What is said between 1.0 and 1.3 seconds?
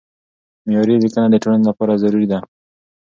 لیکنه